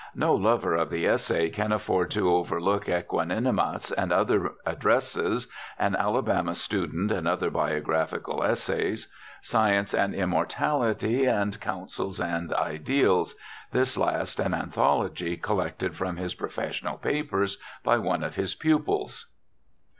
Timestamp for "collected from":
15.37-16.17